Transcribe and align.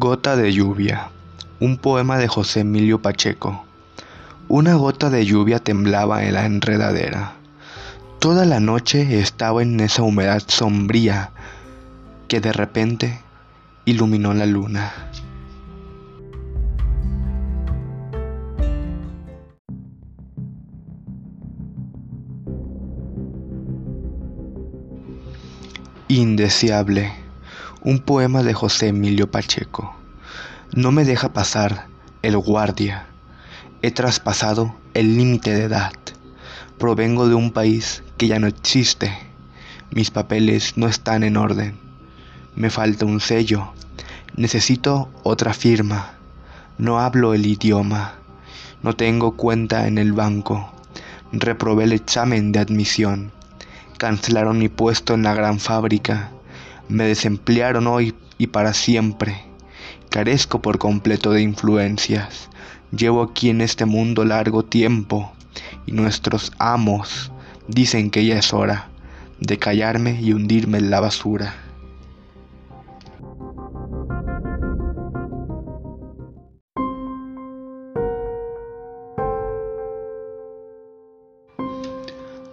Gota 0.00 0.36
de 0.36 0.52
lluvia. 0.52 1.10
Un 1.58 1.76
poema 1.76 2.18
de 2.18 2.28
José 2.28 2.60
Emilio 2.60 3.02
Pacheco. 3.02 3.64
Una 4.46 4.74
gota 4.74 5.10
de 5.10 5.26
lluvia 5.26 5.58
temblaba 5.58 6.22
en 6.22 6.34
la 6.34 6.46
enredadera. 6.46 7.32
Toda 8.20 8.44
la 8.44 8.60
noche 8.60 9.18
estaba 9.18 9.60
en 9.60 9.80
esa 9.80 10.04
humedad 10.04 10.40
sombría 10.46 11.32
que 12.28 12.40
de 12.40 12.52
repente 12.52 13.18
iluminó 13.86 14.34
la 14.34 14.46
luna. 14.46 14.92
Indeseable. 26.06 27.27
Un 27.88 28.00
poema 28.00 28.42
de 28.42 28.52
José 28.52 28.88
Emilio 28.88 29.30
Pacheco. 29.30 29.96
No 30.74 30.92
me 30.92 31.06
deja 31.06 31.32
pasar 31.32 31.86
el 32.20 32.36
guardia. 32.36 33.06
He 33.80 33.90
traspasado 33.92 34.74
el 34.92 35.16
límite 35.16 35.54
de 35.54 35.62
edad. 35.62 35.94
Provengo 36.76 37.30
de 37.30 37.34
un 37.34 37.50
país 37.50 38.02
que 38.18 38.28
ya 38.28 38.38
no 38.40 38.46
existe. 38.46 39.10
Mis 39.90 40.10
papeles 40.10 40.76
no 40.76 40.86
están 40.86 41.22
en 41.22 41.38
orden. 41.38 41.78
Me 42.54 42.68
falta 42.68 43.06
un 43.06 43.20
sello. 43.20 43.72
Necesito 44.36 45.08
otra 45.22 45.54
firma. 45.54 46.10
No 46.76 47.00
hablo 47.00 47.32
el 47.32 47.46
idioma. 47.46 48.16
No 48.82 48.96
tengo 48.96 49.34
cuenta 49.34 49.86
en 49.86 49.96
el 49.96 50.12
banco. 50.12 50.70
Reprobé 51.32 51.84
el 51.84 51.92
examen 51.92 52.52
de 52.52 52.58
admisión. 52.58 53.32
Cancelaron 53.96 54.58
mi 54.58 54.68
puesto 54.68 55.14
en 55.14 55.22
la 55.22 55.32
gran 55.32 55.58
fábrica. 55.58 56.32
Me 56.88 57.04
desemplearon 57.04 57.86
hoy 57.86 58.14
y 58.38 58.46
para 58.46 58.72
siempre. 58.72 59.42
Carezco 60.10 60.62
por 60.62 60.78
completo 60.78 61.32
de 61.32 61.42
influencias. 61.42 62.48
Llevo 62.96 63.22
aquí 63.22 63.50
en 63.50 63.60
este 63.60 63.84
mundo 63.84 64.24
largo 64.24 64.64
tiempo 64.64 65.30
y 65.84 65.92
nuestros 65.92 66.52
amos 66.58 67.30
dicen 67.66 68.10
que 68.10 68.24
ya 68.24 68.38
es 68.38 68.54
hora 68.54 68.88
de 69.38 69.58
callarme 69.58 70.18
y 70.20 70.32
hundirme 70.32 70.78
en 70.78 70.90
la 70.90 71.00
basura. 71.00 71.54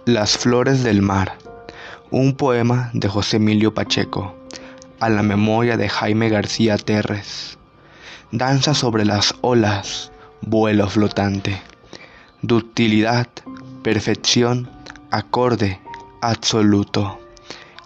Las 0.04 0.36
flores 0.38 0.84
del 0.84 1.02
mar. 1.02 1.45
Un 2.12 2.34
poema 2.34 2.90
de 2.92 3.08
José 3.08 3.38
Emilio 3.38 3.74
Pacheco 3.74 4.36
a 5.00 5.08
la 5.08 5.24
memoria 5.24 5.76
de 5.76 5.88
Jaime 5.88 6.28
García 6.28 6.78
Terres. 6.78 7.58
Danza 8.30 8.74
sobre 8.74 9.04
las 9.04 9.34
olas, 9.40 10.12
vuelo 10.40 10.88
flotante. 10.88 11.60
Ductilidad, 12.42 13.26
perfección, 13.82 14.70
acorde 15.10 15.80
absoluto. 16.20 17.18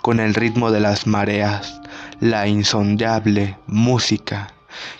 Con 0.02 0.20
el 0.20 0.34
ritmo 0.34 0.70
de 0.70 0.80
las 0.80 1.06
mareas, 1.06 1.80
la 2.20 2.46
insondable 2.46 3.56
música 3.66 4.52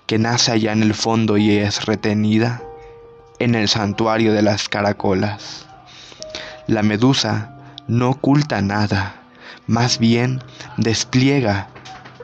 que 0.06 0.18
nace 0.18 0.52
allá 0.52 0.72
en 0.72 0.82
el 0.82 0.94
fondo 0.94 1.36
y 1.36 1.58
es 1.58 1.84
retenida 1.84 2.62
en 3.38 3.54
el 3.54 3.68
santuario 3.68 4.32
de 4.32 4.40
las 4.40 4.70
caracolas. 4.70 5.66
La 6.66 6.82
medusa 6.82 7.59
no 7.90 8.10
oculta 8.10 8.62
nada, 8.62 9.16
más 9.66 9.98
bien 9.98 10.38
despliega 10.76 11.70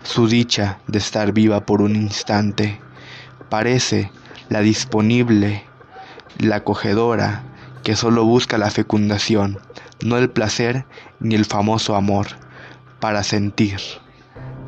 su 0.05 0.29
dicha 0.29 0.79
de 0.87 0.99
estar 0.99 1.33
viva 1.33 1.67
por 1.67 1.83
un 1.83 1.97
instante. 1.97 2.81
Parece 3.49 4.13
la 4.49 4.61
disponible, 4.61 5.65
la 6.39 6.57
acogedora, 6.57 7.43
que 7.83 7.97
solo 7.97 8.25
busca 8.25 8.59
la 8.59 8.71
fecundación, 8.71 9.59
no 10.05 10.19
el 10.19 10.31
placer 10.31 10.87
ni 11.19 11.35
el 11.35 11.45
famoso 11.45 11.97
amor, 11.97 12.29
para 13.01 13.25
sentir. 13.25 13.81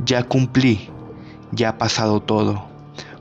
Ya 0.05 0.25
cumplí, 0.25 0.91
ya 1.53 1.71
ha 1.71 1.79
pasado 1.79 2.19
todo. 2.19 2.67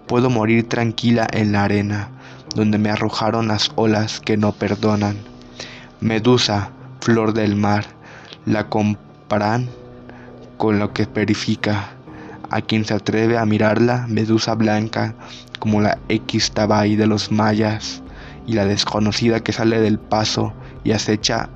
Puedo 0.08 0.32
morir 0.32 0.68
tranquila 0.68 1.28
en 1.32 1.52
la 1.52 1.66
arena, 1.66 2.10
donde 2.56 2.80
me 2.80 2.90
arrojaron 2.90 3.48
las 3.48 3.72
olas 3.76 4.20
que 4.20 4.36
no 4.36 4.52
perdonan. 4.52 5.18
Medusa, 6.00 6.72
flor 7.02 7.34
del 7.34 7.56
mar, 7.56 7.86
la 8.46 8.70
comparan 8.70 9.70
con 10.58 10.80
lo 10.80 10.94
que 10.94 11.06
verifica 11.06 11.90
a 12.50 12.62
quien 12.62 12.86
se 12.86 12.94
atreve 12.94 13.38
a 13.38 13.46
mirarla, 13.46 14.08
medusa 14.08 14.56
blanca 14.56 15.16
como 15.60 15.82
la 15.82 15.98
X 16.10 16.52
Tabay 16.52 16.96
de 16.96 17.08
los 17.08 17.32
mayas 17.32 18.02
y 18.46 18.54
la 18.54 18.66
desconocida 18.66 19.42
que 19.42 19.54
sale 19.54 19.82
del 19.82 20.00
paso 20.00 20.54
y 20.84 20.92
acecha 20.92 21.50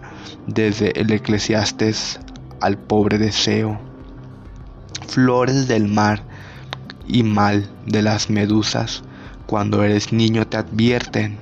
desde 0.48 1.00
el 1.00 1.12
eclesiastes 1.12 2.20
al 2.60 2.78
pobre 2.78 3.18
deseo. 3.18 3.80
Flores 5.08 5.68
del 5.68 5.88
mar 5.88 6.24
y 7.08 7.24
mal 7.24 7.70
de 7.86 8.02
las 8.02 8.30
medusas, 8.30 9.04
cuando 9.46 9.84
eres 9.84 10.14
niño 10.14 10.48
te 10.48 10.58
advierten, 10.58 11.38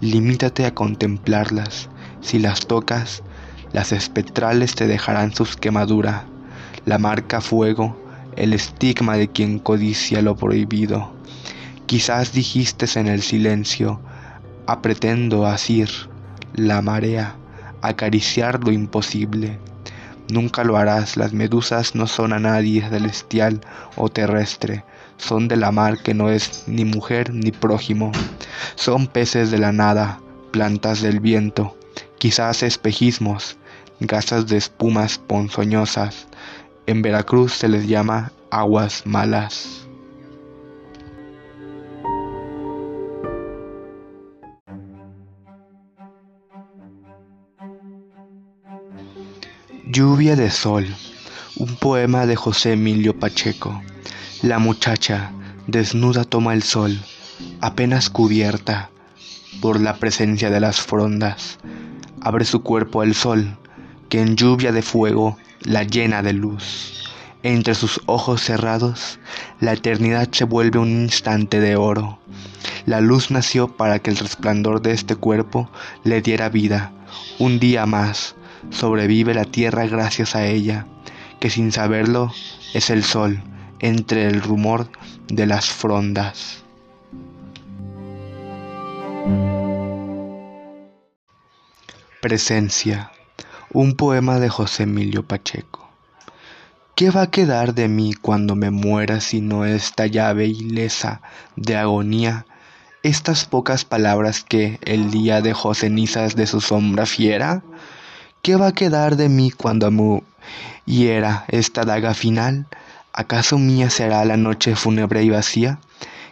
limítate 0.00 0.66
a 0.66 0.74
contemplarlas, 0.74 1.88
si 2.24 2.38
las 2.38 2.66
tocas, 2.66 3.22
las 3.74 3.92
espectrales 3.92 4.74
te 4.74 4.86
dejarán 4.86 5.34
sus 5.34 5.56
quemaduras, 5.56 6.24
la 6.86 6.98
marca 6.98 7.42
fuego 7.42 8.02
el 8.36 8.52
estigma 8.52 9.16
de 9.16 9.28
quien 9.28 9.58
codicia 9.58 10.22
lo 10.22 10.36
prohibido. 10.36 11.12
Quizás 11.86 12.32
dijiste 12.32 12.86
en 12.98 13.06
el 13.08 13.22
silencio, 13.22 14.00
apretendo 14.66 15.46
asir 15.46 15.88
la 16.54 16.82
marea, 16.82 17.36
acariciar 17.82 18.64
lo 18.64 18.72
imposible. 18.72 19.58
Nunca 20.30 20.64
lo 20.64 20.78
harás, 20.78 21.18
las 21.18 21.34
medusas 21.34 21.94
no 21.94 22.06
son 22.06 22.32
a 22.32 22.38
nadie 22.38 22.88
celestial 22.88 23.60
o 23.96 24.08
terrestre, 24.08 24.84
son 25.18 25.48
de 25.48 25.56
la 25.56 25.70
mar 25.70 25.98
que 26.02 26.14
no 26.14 26.30
es 26.30 26.64
ni 26.66 26.86
mujer 26.86 27.32
ni 27.34 27.52
prójimo, 27.52 28.10
son 28.74 29.06
peces 29.06 29.50
de 29.50 29.58
la 29.58 29.72
nada, 29.72 30.18
plantas 30.50 31.02
del 31.02 31.20
viento, 31.20 31.76
quizás 32.24 32.62
espejismos, 32.62 33.58
gasas 34.00 34.46
de 34.46 34.56
espumas 34.56 35.18
ponzoñosas, 35.18 36.26
en 36.86 37.02
Veracruz 37.02 37.52
se 37.52 37.68
les 37.68 37.86
llama 37.86 38.32
aguas 38.50 39.02
malas. 39.04 39.86
Lluvia 49.84 50.34
de 50.34 50.50
Sol, 50.50 50.86
un 51.56 51.76
poema 51.76 52.24
de 52.24 52.36
José 52.36 52.72
Emilio 52.72 53.18
Pacheco. 53.18 53.82
La 54.40 54.58
muchacha, 54.58 55.30
desnuda, 55.66 56.24
toma 56.24 56.54
el 56.54 56.62
sol, 56.62 56.98
apenas 57.60 58.08
cubierta 58.08 58.88
por 59.60 59.78
la 59.78 59.96
presencia 59.96 60.48
de 60.48 60.60
las 60.60 60.80
frondas. 60.80 61.58
Abre 62.24 62.46
su 62.46 62.62
cuerpo 62.62 63.02
al 63.02 63.14
sol, 63.14 63.58
que 64.08 64.22
en 64.22 64.34
lluvia 64.34 64.72
de 64.72 64.80
fuego 64.80 65.36
la 65.60 65.82
llena 65.82 66.22
de 66.22 66.32
luz. 66.32 67.12
Entre 67.42 67.74
sus 67.74 68.00
ojos 68.06 68.40
cerrados, 68.40 69.18
la 69.60 69.74
eternidad 69.74 70.30
se 70.32 70.44
vuelve 70.44 70.78
un 70.78 70.88
instante 70.88 71.60
de 71.60 71.76
oro. 71.76 72.18
La 72.86 73.02
luz 73.02 73.30
nació 73.30 73.68
para 73.68 73.98
que 73.98 74.08
el 74.08 74.16
resplandor 74.16 74.80
de 74.80 74.92
este 74.92 75.16
cuerpo 75.16 75.70
le 76.02 76.22
diera 76.22 76.48
vida. 76.48 76.92
Un 77.38 77.60
día 77.60 77.84
más 77.84 78.36
sobrevive 78.70 79.34
la 79.34 79.44
tierra 79.44 79.86
gracias 79.86 80.34
a 80.34 80.46
ella, 80.46 80.86
que 81.40 81.50
sin 81.50 81.72
saberlo 81.72 82.32
es 82.72 82.88
el 82.88 83.04
sol 83.04 83.42
entre 83.80 84.28
el 84.28 84.40
rumor 84.40 84.88
de 85.28 85.44
las 85.44 85.66
frondas. 85.68 86.63
Presencia 92.24 93.10
un 93.70 93.96
poema 93.96 94.40
de 94.40 94.48
José 94.48 94.84
Emilio 94.84 95.28
Pacheco. 95.28 95.90
¿Qué 96.94 97.10
va 97.10 97.20
a 97.20 97.30
quedar 97.30 97.74
de 97.74 97.86
mí 97.86 98.14
cuando 98.14 98.56
me 98.56 98.70
muera 98.70 99.20
si 99.20 99.42
no 99.42 99.66
esta 99.66 100.06
llave 100.06 100.46
ilesa 100.46 101.20
de 101.56 101.76
agonía? 101.76 102.46
Estas 103.02 103.44
pocas 103.44 103.84
palabras 103.84 104.42
que 104.42 104.78
el 104.84 105.10
día 105.10 105.42
dejó 105.42 105.74
cenizas 105.74 106.34
de 106.34 106.46
su 106.46 106.62
sombra 106.62 107.04
fiera. 107.04 107.62
¿Qué 108.40 108.56
va 108.56 108.68
a 108.68 108.74
quedar 108.74 109.16
de 109.16 109.28
mí 109.28 109.50
cuando 109.50 109.90
me 109.90 110.22
hiera 110.86 111.44
esta 111.48 111.84
daga 111.84 112.14
final? 112.14 112.68
¿Acaso 113.12 113.58
mía 113.58 113.90
será 113.90 114.24
la 114.24 114.38
noche 114.38 114.76
fúnebre 114.76 115.24
y 115.24 115.28
vacía? 115.28 115.78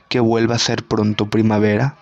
Que 0.09 0.21
vuelva 0.21 0.55
a 0.55 0.59
ser 0.59 0.87
pronto 0.87 1.29
primavera. 1.29 1.99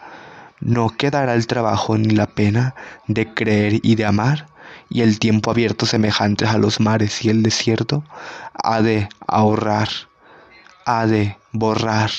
¿No 0.61 0.91
quedará 0.91 1.35
el 1.35 1.47
trabajo 1.47 1.97
ni 1.97 2.15
la 2.15 2.27
pena 2.27 2.75
de 3.07 3.33
creer 3.33 3.81
y 3.83 3.95
de 3.95 4.05
amar? 4.05 4.51
y 4.91 5.03
el 5.03 5.19
tiempo 5.19 5.51
abierto 5.51 5.87
semejantes 5.87 6.49
a 6.49 6.59
los 6.59 6.81
mares 6.81 7.25
y 7.25 7.31
el 7.31 7.43
desierto, 7.43 8.05
ha 8.53 8.83
de 8.83 9.09
ahorrar, 9.27 9.89
ha 10.85 11.07
de 11.07 11.37
borrar 11.53 12.11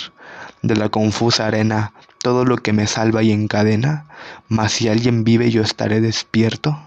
de 0.61 0.75
la 0.75 0.89
confusa 0.89 1.47
arena 1.47 1.93
todo 2.19 2.45
lo 2.45 2.57
que 2.57 2.73
me 2.73 2.87
salva 2.87 3.23
y 3.23 3.31
encadena, 3.31 4.05
mas 4.47 4.71
si 4.71 4.87
alguien 4.87 5.23
vive 5.23 5.51
yo 5.51 5.61
estaré 5.61 5.99
despierto. 6.01 6.79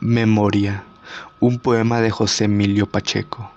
Memoria, 0.00 0.84
un 1.40 1.58
poema 1.58 2.00
de 2.00 2.10
José 2.10 2.44
Emilio 2.44 2.90
Pacheco. 2.90 3.50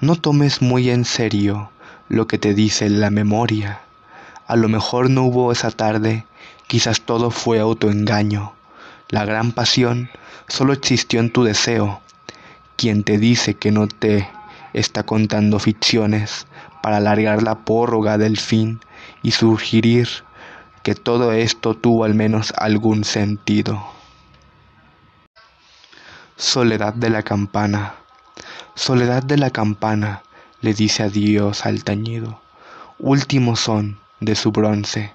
No 0.00 0.16
tomes 0.16 0.62
muy 0.62 0.90
en 0.90 1.04
serio 1.04 1.70
lo 2.08 2.26
que 2.26 2.38
te 2.38 2.54
dice 2.54 2.88
la 2.90 3.10
memoria. 3.10 3.80
A 4.52 4.56
lo 4.56 4.68
mejor 4.68 5.08
no 5.08 5.22
hubo 5.22 5.50
esa 5.50 5.70
tarde, 5.70 6.26
quizás 6.66 7.00
todo 7.00 7.30
fue 7.30 7.58
autoengaño. 7.58 8.52
La 9.08 9.24
gran 9.24 9.52
pasión 9.52 10.10
solo 10.46 10.74
existió 10.74 11.20
en 11.20 11.32
tu 11.32 11.42
deseo. 11.42 12.02
Quien 12.76 13.02
te 13.02 13.16
dice 13.16 13.54
que 13.54 13.70
no 13.72 13.88
te 13.88 14.28
está 14.74 15.04
contando 15.04 15.58
ficciones 15.58 16.46
para 16.82 16.98
alargar 16.98 17.42
la 17.42 17.64
prórroga 17.64 18.18
del 18.18 18.36
fin 18.36 18.80
y 19.22 19.30
sugerir 19.30 20.06
que 20.82 20.94
todo 20.94 21.32
esto 21.32 21.72
tuvo 21.72 22.04
al 22.04 22.12
menos 22.14 22.52
algún 22.58 23.04
sentido. 23.04 23.82
Soledad 26.36 26.92
de 26.92 27.08
la 27.08 27.22
campana. 27.22 27.94
Soledad 28.74 29.22
de 29.22 29.38
la 29.38 29.48
campana, 29.48 30.24
le 30.60 30.74
dice 30.74 31.04
adiós 31.04 31.64
al 31.64 31.84
tañido. 31.84 32.42
Último 32.98 33.56
son 33.56 34.01
de 34.24 34.36
su 34.36 34.52
bronce, 34.52 35.12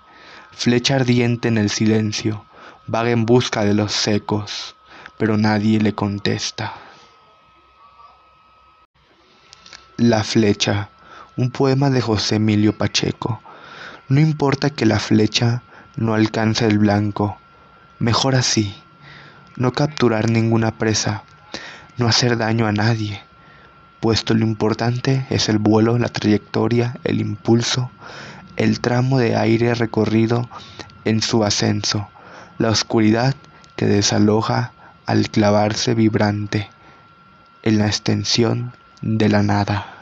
flecha 0.51 0.95
ardiente 0.95 1.47
en 1.47 1.57
el 1.57 1.69
silencio, 1.69 2.45
vaga 2.87 3.11
en 3.11 3.25
busca 3.25 3.63
de 3.63 3.73
los 3.73 3.93
secos, 3.93 4.75
pero 5.17 5.37
nadie 5.37 5.79
le 5.79 5.93
contesta. 5.93 6.73
La 9.95 10.23
flecha, 10.23 10.89
un 11.37 11.51
poema 11.51 11.89
de 11.89 12.01
José 12.01 12.35
Emilio 12.35 12.77
Pacheco. 12.77 13.41
No 14.09 14.19
importa 14.19 14.69
que 14.69 14.85
la 14.85 14.99
flecha 14.99 15.63
no 15.95 16.13
alcance 16.13 16.65
el 16.65 16.77
blanco, 16.77 17.37
mejor 17.99 18.35
así, 18.35 18.75
no 19.55 19.71
capturar 19.71 20.29
ninguna 20.29 20.77
presa, 20.77 21.23
no 21.97 22.07
hacer 22.07 22.37
daño 22.37 22.67
a 22.67 22.73
nadie, 22.73 23.21
puesto 24.01 24.33
lo 24.33 24.45
importante 24.45 25.25
es 25.29 25.49
el 25.49 25.57
vuelo, 25.57 25.97
la 25.97 26.09
trayectoria, 26.09 26.97
el 27.03 27.19
impulso, 27.19 27.89
el 28.57 28.79
tramo 28.81 29.19
de 29.19 29.35
aire 29.35 29.73
recorrido 29.75 30.49
en 31.05 31.21
su 31.21 31.43
ascenso, 31.43 32.09
la 32.57 32.69
oscuridad 32.69 33.35
que 33.75 33.85
desaloja 33.85 34.73
al 35.05 35.29
clavarse 35.29 35.93
vibrante 35.93 36.69
en 37.61 37.77
la 37.77 37.85
extensión 37.85 38.73
de 39.01 39.29
la 39.29 39.43
nada. 39.43 39.93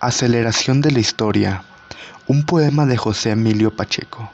Aceleración 0.00 0.80
de 0.80 0.92
la 0.92 1.00
historia. 1.00 1.64
Un 2.26 2.44
poema 2.44 2.86
de 2.86 2.96
José 2.96 3.30
Emilio 3.30 3.76
Pacheco. 3.76 4.30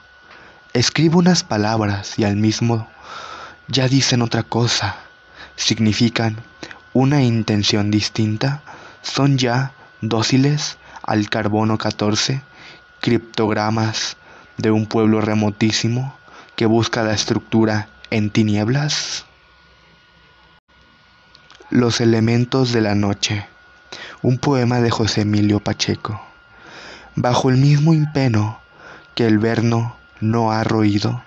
Escribo 0.74 1.18
unas 1.18 1.42
palabras 1.42 2.18
y 2.18 2.24
al 2.24 2.36
mismo 2.36 2.86
ya 3.68 3.88
dicen 3.88 4.22
otra 4.22 4.42
cosa. 4.42 4.96
Significan 5.56 6.36
una 6.92 7.22
intención 7.22 7.90
distinta. 7.90 8.62
Son 9.02 9.38
ya 9.38 9.72
dóciles 10.00 10.76
al 11.08 11.30
carbono 11.30 11.78
14, 11.78 12.42
criptogramas 13.00 14.18
de 14.58 14.70
un 14.70 14.84
pueblo 14.84 15.22
remotísimo 15.22 16.14
que 16.54 16.66
busca 16.66 17.02
la 17.02 17.14
estructura 17.14 17.88
en 18.10 18.28
tinieblas. 18.28 19.24
Los 21.70 22.02
elementos 22.02 22.74
de 22.74 22.82
la 22.82 22.94
noche. 22.94 23.46
Un 24.20 24.36
poema 24.36 24.82
de 24.82 24.90
José 24.90 25.22
Emilio 25.22 25.60
Pacheco. 25.60 26.20
Bajo 27.14 27.48
el 27.48 27.56
mismo 27.56 27.94
impeno 27.94 28.60
que 29.14 29.26
el 29.26 29.38
verno 29.38 29.96
no 30.20 30.52
ha 30.52 30.62
roído, 30.62 31.22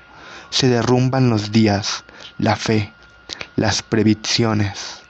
se 0.51 0.67
derrumban 0.67 1.31
los 1.31 1.51
días, 1.51 2.03
la 2.37 2.55
fe, 2.55 2.93
las 3.55 3.81
previsiones, 3.81 5.01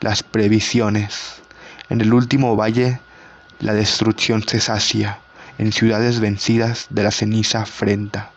las 0.00 0.22
previsiones. 0.22 1.42
En 1.90 2.00
el 2.00 2.14
último 2.14 2.56
valle 2.56 3.00
la 3.60 3.74
destrucción 3.74 4.42
se 4.46 4.60
sacia, 4.60 5.18
en 5.58 5.72
ciudades 5.72 6.20
vencidas 6.20 6.86
de 6.90 7.02
la 7.02 7.10
ceniza 7.10 7.62
afrenta. 7.62 8.30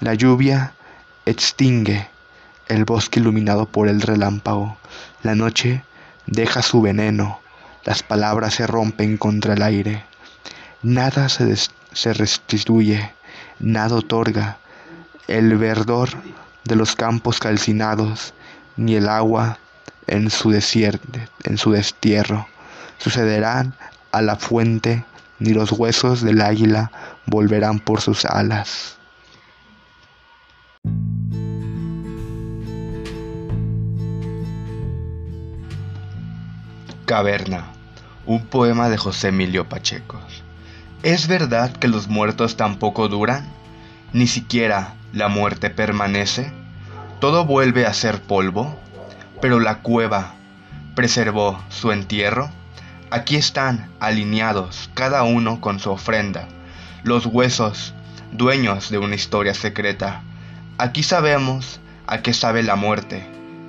La 0.00 0.14
lluvia 0.14 0.74
extingue 1.24 2.08
el 2.68 2.84
bosque 2.84 3.20
iluminado 3.20 3.66
por 3.66 3.88
el 3.88 4.02
relámpago. 4.02 4.76
La 5.22 5.34
noche 5.34 5.82
deja 6.26 6.62
su 6.62 6.82
veneno, 6.82 7.40
las 7.84 8.02
palabras 8.02 8.54
se 8.54 8.66
rompen 8.66 9.16
contra 9.16 9.54
el 9.54 9.62
aire. 9.62 10.04
Nada 10.82 11.28
se, 11.28 11.54
se 11.92 12.12
restituye, 12.12 13.12
nada 13.58 13.96
otorga 13.96 14.58
el 15.28 15.56
verdor 15.56 16.10
de 16.64 16.76
los 16.76 16.96
campos 16.96 17.38
calcinados, 17.38 18.34
ni 18.76 18.96
el 18.96 19.08
agua 19.08 19.58
en 20.06 20.30
su, 20.30 20.52
en 20.52 21.58
su 21.58 21.70
destierro. 21.70 22.48
Sucederán 22.98 23.74
a 24.12 24.22
la 24.22 24.36
fuente, 24.36 25.04
ni 25.38 25.50
los 25.50 25.72
huesos 25.72 26.22
del 26.22 26.40
águila 26.40 26.90
volverán 27.26 27.78
por 27.78 28.00
sus 28.00 28.24
alas. 28.24 28.98
Caverna, 37.06 37.64
un 38.26 38.46
poema 38.46 38.88
de 38.88 38.96
José 38.96 39.28
Emilio 39.28 39.68
Pacheco. 39.68 40.20
¿Es 41.02 41.26
verdad 41.26 41.72
que 41.72 41.88
los 41.88 42.08
muertos 42.08 42.56
tampoco 42.56 43.08
duran? 43.08 43.48
Ni 44.12 44.26
siquiera 44.26 44.94
la 45.12 45.28
muerte 45.28 45.70
permanece. 45.70 46.52
Todo 47.20 47.44
vuelve 47.46 47.86
a 47.86 47.94
ser 47.94 48.20
polvo, 48.20 48.78
pero 49.40 49.60
la 49.60 49.80
cueva 49.82 50.34
preservó 50.94 51.60
su 51.68 51.90
entierro. 51.90 52.50
Aquí 53.12 53.34
están 53.34 53.90
alineados, 53.98 54.88
cada 54.94 55.24
uno 55.24 55.60
con 55.60 55.80
su 55.80 55.90
ofrenda, 55.90 56.46
los 57.02 57.26
huesos, 57.26 57.92
dueños 58.30 58.88
de 58.88 58.98
una 58.98 59.16
historia 59.16 59.52
secreta. 59.52 60.22
Aquí 60.78 61.02
sabemos 61.02 61.80
a 62.06 62.22
qué 62.22 62.32
sabe 62.32 62.62
la 62.62 62.76
muerte. 62.76 63.26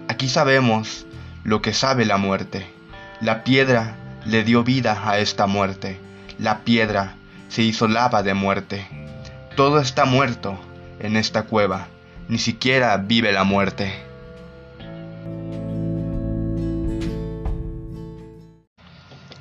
Aquí 0.07 0.29
sabemos 0.29 1.07
lo 1.43 1.63
que 1.63 1.74
sabe 1.74 2.05
la 2.05 2.17
muerte. 2.17 2.71
La 3.19 3.43
piedra 3.43 3.95
le 4.25 4.43
dio 4.43 4.63
vida 4.63 5.10
a 5.10 5.17
esta 5.17 5.48
muerte. 5.48 6.00
La 6.38 6.60
piedra 6.60 7.15
se 7.50 7.63
hizo 7.63 7.88
lava 7.88 8.21
de 8.21 8.36
muerte. 8.36 8.88
Todo 9.55 9.79
está 9.79 10.05
muerto 10.05 10.60
en 11.00 11.17
esta 11.17 11.43
cueva. 11.43 11.88
Ni 12.27 12.38
siquiera 12.38 12.95
vive 12.98 13.31
la 13.31 13.43
muerte. 13.43 14.11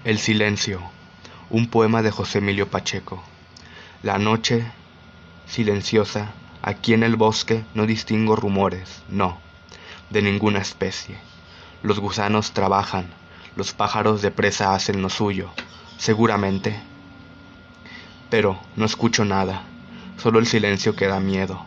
El 0.03 0.19
silencio. 0.19 0.81
Un 1.51 1.67
poema 1.67 2.01
de 2.01 2.11
José 2.11 2.39
Emilio 2.39 2.71
Pacheco. 2.71 3.23
La 4.03 4.17
noche 4.17 4.65
silenciosa. 5.47 6.33
Aquí 6.63 6.95
en 6.95 7.03
el 7.03 7.17
bosque 7.17 7.67
no 7.75 7.85
distingo 7.85 8.35
rumores, 8.35 9.03
no, 9.11 9.39
de 10.09 10.23
ninguna 10.23 10.61
especie. 10.61 11.19
Los 11.83 12.01
gusanos 12.01 12.53
trabajan, 12.53 13.11
los 13.57 13.75
pájaros 13.75 14.23
de 14.23 14.31
presa 14.31 14.75
hacen 14.75 15.03
lo 15.03 15.11
suyo, 15.11 15.51
seguramente. 15.99 16.81
Pero 18.31 18.59
no 18.77 18.87
escucho 18.87 19.27
nada, 19.27 19.65
solo 20.17 20.39
el 20.39 20.47
silencio 20.47 20.97
que 20.97 21.09
da 21.09 21.21
miedo. 21.21 21.63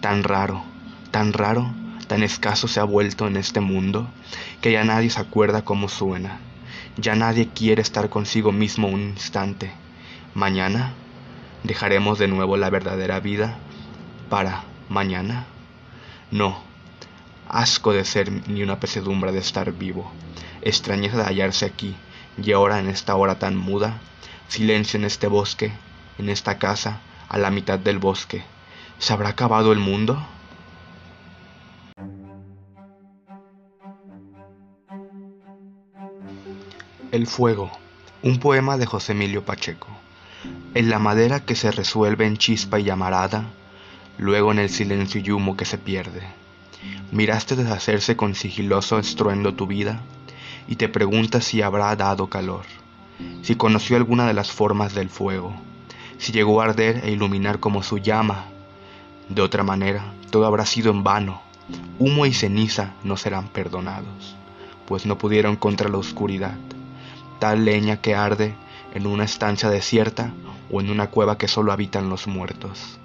Tan 0.00 0.22
raro, 0.22 0.62
tan 1.10 1.32
raro, 1.32 1.74
tan 2.06 2.22
escaso 2.22 2.68
se 2.68 2.78
ha 2.78 2.84
vuelto 2.84 3.26
en 3.26 3.36
este 3.36 3.58
mundo, 3.58 4.08
que 4.60 4.70
ya 4.70 4.84
nadie 4.84 5.10
se 5.10 5.20
acuerda 5.20 5.64
cómo 5.64 5.88
suena. 5.88 6.38
Ya 6.96 7.14
nadie 7.14 7.48
quiere 7.48 7.82
estar 7.82 8.08
consigo 8.08 8.52
mismo 8.52 8.88
un 8.88 9.00
instante. 9.00 9.72
Mañana 10.34 10.94
dejaremos 11.62 12.18
de 12.18 12.28
nuevo 12.28 12.56
la 12.56 12.70
verdadera 12.70 13.20
vida 13.20 13.58
para 14.30 14.64
mañana. 14.88 15.46
No, 16.30 16.58
asco 17.48 17.92
de 17.92 18.04
ser 18.04 18.48
ni 18.48 18.62
una 18.62 18.80
pesadumbre 18.80 19.32
de 19.32 19.38
estar 19.38 19.72
vivo 19.72 20.10
extrañeza 20.64 21.18
de 21.18 21.24
hallarse 21.24 21.66
aquí 21.66 21.94
y 22.42 22.52
ahora 22.52 22.80
en 22.80 22.88
esta 22.88 23.14
hora 23.14 23.38
tan 23.38 23.56
muda, 23.56 24.00
silencio 24.48 24.98
en 24.98 25.04
este 25.04 25.28
bosque, 25.28 25.72
en 26.18 26.28
esta 26.28 26.58
casa, 26.58 27.00
a 27.28 27.38
la 27.38 27.50
mitad 27.50 27.78
del 27.78 27.98
bosque. 27.98 28.42
¿Se 28.98 29.12
habrá 29.12 29.30
acabado 29.30 29.72
el 29.72 29.78
mundo? 29.78 30.26
El 37.14 37.28
fuego, 37.28 37.70
un 38.24 38.40
poema 38.40 38.76
de 38.76 38.86
José 38.86 39.12
Emilio 39.12 39.44
Pacheco. 39.44 39.86
En 40.74 40.90
la 40.90 40.98
madera 40.98 41.38
que 41.38 41.54
se 41.54 41.70
resuelve 41.70 42.26
en 42.26 42.38
chispa 42.38 42.80
y 42.80 42.82
llamarada, 42.82 43.44
luego 44.18 44.50
en 44.50 44.58
el 44.58 44.68
silencio 44.68 45.20
y 45.20 45.30
humo 45.30 45.56
que 45.56 45.64
se 45.64 45.78
pierde. 45.78 46.22
Miraste 47.12 47.54
deshacerse 47.54 48.16
con 48.16 48.34
sigiloso 48.34 48.98
estruendo 48.98 49.54
tu 49.54 49.68
vida 49.68 50.00
y 50.66 50.74
te 50.74 50.88
preguntas 50.88 51.44
si 51.44 51.62
habrá 51.62 51.94
dado 51.94 52.28
calor, 52.28 52.64
si 53.42 53.54
conoció 53.54 53.96
alguna 53.96 54.26
de 54.26 54.34
las 54.34 54.50
formas 54.50 54.92
del 54.92 55.08
fuego, 55.08 55.54
si 56.18 56.32
llegó 56.32 56.60
a 56.60 56.64
arder 56.64 57.02
e 57.04 57.12
iluminar 57.12 57.60
como 57.60 57.84
su 57.84 57.98
llama. 57.98 58.46
De 59.28 59.40
otra 59.40 59.62
manera, 59.62 60.12
todo 60.30 60.46
habrá 60.46 60.66
sido 60.66 60.90
en 60.90 61.04
vano, 61.04 61.42
humo 62.00 62.26
y 62.26 62.32
ceniza 62.32 62.94
no 63.04 63.16
serán 63.16 63.46
perdonados, 63.46 64.34
pues 64.84 65.06
no 65.06 65.16
pudieron 65.16 65.54
contra 65.54 65.88
la 65.88 65.98
oscuridad 65.98 66.56
tal 67.38 67.64
leña 67.64 68.00
que 68.00 68.14
arde 68.14 68.56
en 68.94 69.06
una 69.06 69.24
estancia 69.24 69.70
desierta 69.70 70.32
o 70.70 70.80
en 70.80 70.90
una 70.90 71.08
cueva 71.08 71.38
que 71.38 71.48
solo 71.48 71.72
habitan 71.72 72.08
los 72.08 72.26
muertos. 72.26 72.98